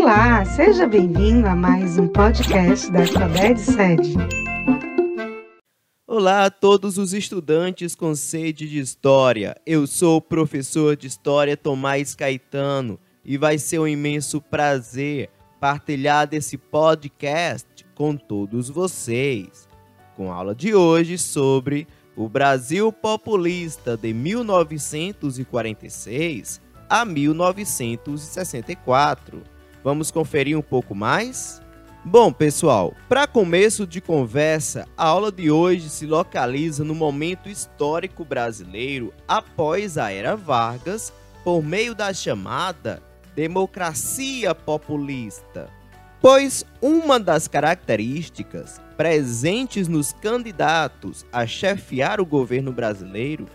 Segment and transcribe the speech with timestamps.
[0.00, 4.14] Olá, seja bem-vindo a mais um podcast da Alfabete Sede.
[6.06, 9.56] Olá a todos os estudantes com sede de História.
[9.66, 15.30] Eu sou o professor de História Tomás Caetano e vai ser um imenso prazer
[15.60, 19.68] partilhar desse podcast com todos vocês.
[20.14, 29.57] Com a aula de hoje sobre o Brasil populista de 1946 a 1964.
[29.82, 31.60] Vamos conferir um pouco mais?
[32.04, 38.24] Bom, pessoal, para começo de conversa, a aula de hoje se localiza no momento histórico
[38.24, 41.12] brasileiro após a Era Vargas,
[41.44, 43.02] por meio da chamada
[43.34, 45.68] democracia populista.
[46.20, 53.46] Pois uma das características presentes nos candidatos a chefiar o governo brasileiro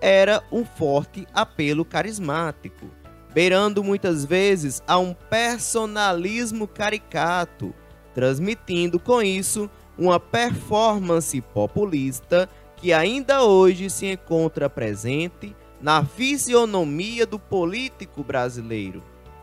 [0.00, 2.90] era um forte apelo carismático,
[3.32, 7.72] beirando muitas vezes a um personalismo caricato,
[8.14, 17.38] transmitindo com isso uma performance populista que ainda hoje se encontra presente na fisionomia do
[17.38, 19.02] político brasileiro.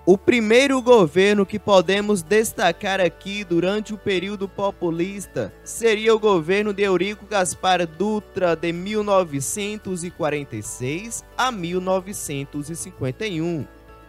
[0.10, 6.84] O primeiro governo que podemos destacar aqui durante o período populista seria o governo de
[6.84, 13.68] Eurico Gaspar Dutra de 1946 a 1951,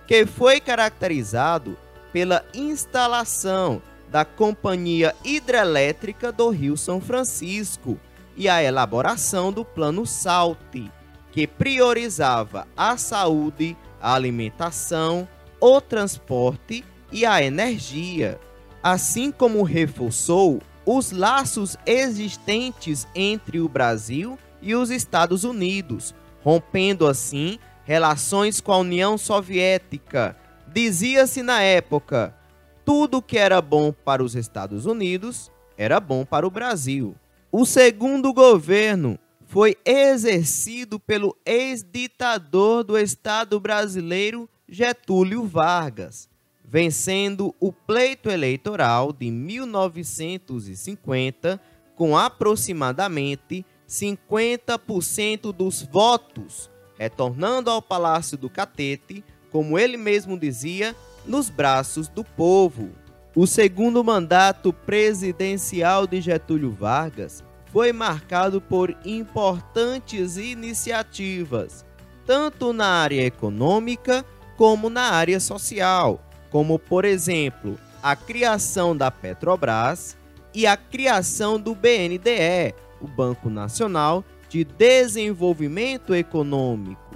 [0.09, 1.77] que foi caracterizado
[2.11, 8.01] pela instalação da Companhia Hidrelétrica do Rio São Francisco
[8.35, 10.91] e a elaboração do Plano Salte,
[11.31, 15.29] que priorizava a saúde, a alimentação,
[15.61, 18.41] o transporte e a energia,
[18.83, 27.59] assim como reforçou os laços existentes entre o Brasil e os Estados Unidos, rompendo assim
[27.89, 30.37] relações com a União Soviética.
[30.71, 32.37] Dizia-se na época:
[32.85, 37.17] tudo que era bom para os Estados Unidos era bom para o Brasil.
[37.51, 46.29] O segundo governo foi exercido pelo ex-ditador do Estado brasileiro Getúlio Vargas,
[46.63, 51.59] vencendo o pleito eleitoral de 1950
[51.97, 60.95] com aproximadamente 50% dos votos, retornando ao Palácio do Catete, como ele mesmo dizia,
[61.25, 62.91] nos braços do povo.
[63.35, 71.85] O segundo mandato presidencial de Getúlio Vargas foi marcado por importantes iniciativas,
[72.27, 74.25] tanto na área econômica
[74.57, 76.21] como na área social,
[76.51, 80.17] como por exemplo, a criação da Petrobras
[80.55, 87.09] e a criação do BNDE, o Banco Nacional de Desenvolvimento Econômico.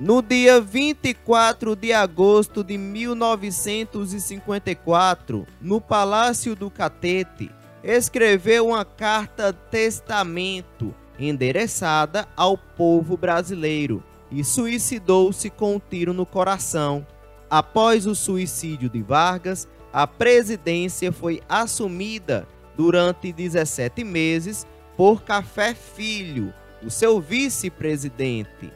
[0.00, 7.50] No dia 24 de agosto de 1954, no Palácio do Catete,
[7.82, 17.04] escreveu uma carta testamento endereçada ao povo brasileiro, e suicidou-se com um tiro no coração.
[17.50, 22.46] Após o suicídio de Vargas, a presidência foi assumida
[22.76, 24.64] durante 17 meses
[24.96, 28.72] por Café Filho, o seu vice-presidente.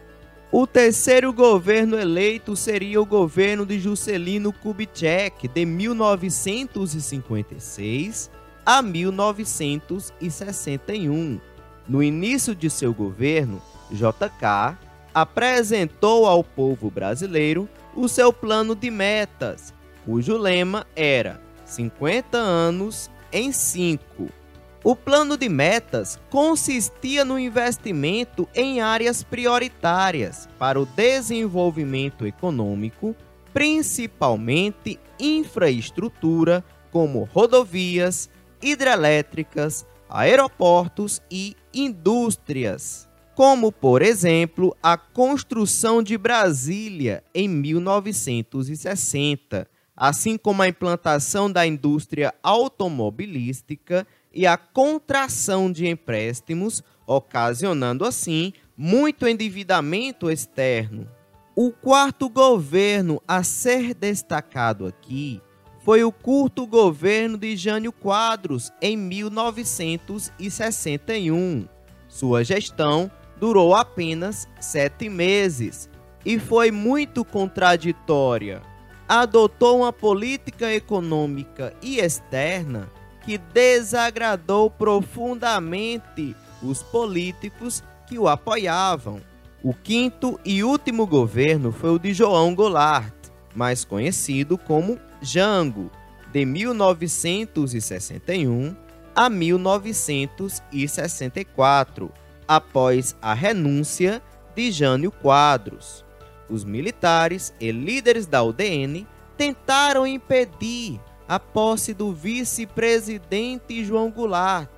[0.50, 8.30] O terceiro governo eleito seria o governo de Juscelino Kubitschek, de 1956
[8.66, 11.40] a 1961.
[11.88, 14.76] No início de seu governo, JK
[15.14, 19.72] apresentou ao povo brasileiro o seu plano de metas,
[20.04, 24.41] cujo lema era 50 anos em 5.
[24.84, 33.14] O plano de metas consistia no investimento em áreas prioritárias para o desenvolvimento econômico,
[33.52, 38.28] principalmente infraestrutura como rodovias,
[38.60, 49.66] hidrelétricas, aeroportos e indústrias como, por exemplo, a construção de Brasília em 1960,
[49.96, 59.28] assim como a implantação da indústria automobilística e a contração de empréstimos, ocasionando assim muito
[59.28, 61.06] endividamento externo.
[61.54, 65.42] O quarto governo a ser destacado aqui
[65.84, 71.68] foi o curto governo de Jânio Quadros em 1961.
[72.08, 75.90] Sua gestão durou apenas sete meses
[76.24, 78.62] e foi muito contraditória.
[79.08, 82.88] Adotou uma política econômica e externa
[83.22, 89.20] que desagradou profundamente os políticos que o apoiavam.
[89.62, 93.14] O quinto e último governo foi o de João Goulart,
[93.54, 95.90] mais conhecido como Jango,
[96.32, 98.74] de 1961
[99.14, 102.10] a 1964,
[102.48, 104.20] após a renúncia
[104.54, 106.04] de Jânio Quadros.
[106.50, 110.98] Os militares e líderes da UDN tentaram impedir
[111.28, 114.68] a posse do vice-presidente João Goulart,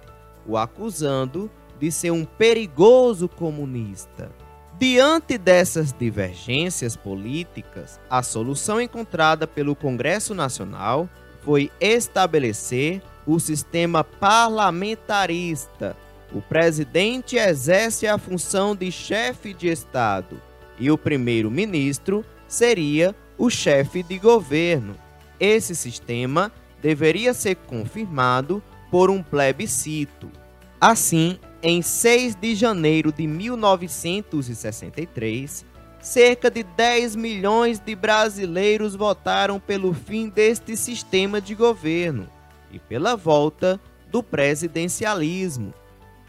[0.46, 1.50] o acusando
[1.80, 4.30] de ser um perigoso comunista.
[4.78, 11.08] Diante dessas divergências políticas, a solução encontrada pelo Congresso Nacional
[11.42, 15.96] foi estabelecer o sistema parlamentarista.
[16.32, 20.40] O presidente exerce a função de chefe de Estado
[20.78, 24.96] e o primeiro-ministro seria o chefe de governo.
[25.38, 26.50] Esse sistema
[26.80, 30.30] deveria ser confirmado por um plebiscito.
[30.80, 35.66] Assim, em 6 de janeiro de 1963,
[36.00, 42.28] cerca de 10 milhões de brasileiros votaram pelo fim deste sistema de governo
[42.70, 45.72] e pela volta do presidencialismo.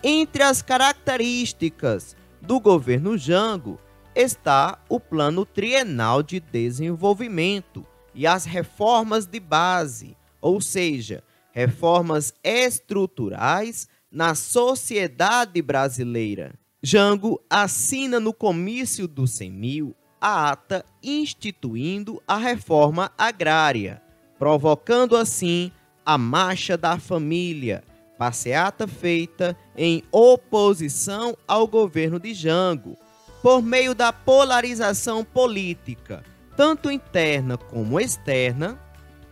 [0.02, 3.78] Entre as características do governo Jango
[4.16, 13.88] está o Plano Trienal de Desenvolvimento e as reformas de base, ou seja, reformas estruturais
[14.12, 16.54] na sociedade brasileira.
[16.82, 24.02] Jango assina no comício do 100 mil a ata instituindo a reforma agrária,
[24.40, 25.72] provocando assim
[26.06, 27.84] a Marcha da Família,
[28.18, 32.98] passeata feita em oposição ao governo de Jango,
[33.42, 36.24] por meio da polarização política,
[36.56, 38.80] tanto interna como externa,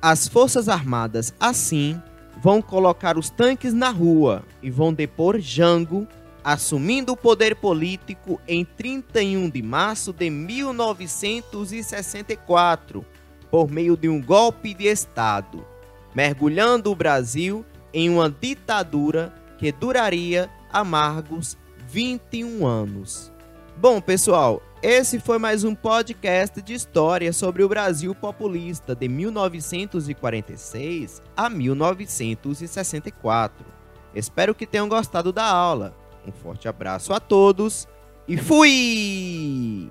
[0.01, 2.01] as Forças Armadas, assim,
[2.41, 6.05] vão colocar os tanques na rua e vão depor Jango,
[6.43, 13.05] assumindo o poder político em 31 de março de 1964,
[13.49, 15.65] por meio de um golpe de Estado,
[16.13, 23.31] mergulhando o Brasil em uma ditadura que duraria amargos 21 anos.
[23.77, 31.21] Bom, pessoal, esse foi mais um podcast de história sobre o Brasil populista de 1946
[31.37, 33.65] a 1964.
[34.13, 35.95] Espero que tenham gostado da aula.
[36.27, 37.87] Um forte abraço a todos
[38.27, 39.89] e fui!